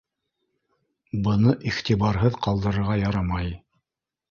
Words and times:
Быны 1.27 1.53
иғтибарһыҙ 1.73 2.41
ҡалдырырға 2.47 2.99
ярамай. 3.05 3.57